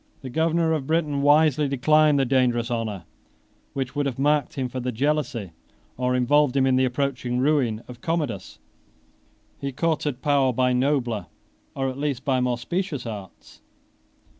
18 0.21 0.21
The 0.23 0.29
governor 0.31 0.73
of 0.73 0.87
Britain 0.87 1.21
wisely 1.21 1.67
declined 1.67 2.17
the 2.17 2.25
dangerous 2.25 2.71
honor, 2.71 3.03
which 3.73 3.95
would 3.95 4.07
have 4.07 4.17
marked 4.17 4.55
him 4.55 4.67
for 4.67 4.79
the 4.79 4.91
jealousy, 4.91 5.51
or 5.95 6.15
involved 6.15 6.55
him 6.57 6.65
in 6.65 6.75
the 6.75 6.85
approaching 6.85 7.37
ruin, 7.37 7.83
of 7.87 8.01
Commodus. 8.01 8.57
He 9.59 9.71
courted 9.71 10.23
power 10.23 10.53
by 10.53 10.73
nobler, 10.73 11.27
or, 11.75 11.87
at 11.87 11.99
least, 11.99 12.25
by 12.25 12.41
more 12.41 12.57
specious 12.57 13.05
arts. 13.05 13.61